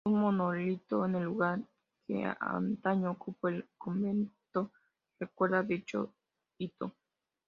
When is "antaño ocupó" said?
2.39-3.49